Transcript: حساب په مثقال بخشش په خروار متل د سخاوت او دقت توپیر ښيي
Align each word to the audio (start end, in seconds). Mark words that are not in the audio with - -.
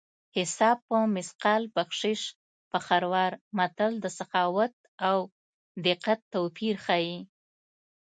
حساب 0.37 0.77
په 0.89 0.97
مثقال 1.15 1.63
بخشش 1.75 2.21
په 2.71 2.77
خروار 2.85 3.31
متل 3.57 3.91
د 4.03 4.05
سخاوت 4.17 4.73
او 5.09 5.17
دقت 5.85 6.19
توپیر 6.33 6.75
ښيي 6.85 7.17